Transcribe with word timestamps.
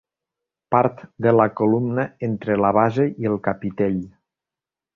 Part 0.75 1.03
de 1.25 1.33
la 1.39 1.45
columna 1.59 2.07
entre 2.29 2.57
la 2.67 2.73
base 2.81 3.07
i 3.25 3.31
el 3.33 3.39
capitell. 3.49 4.03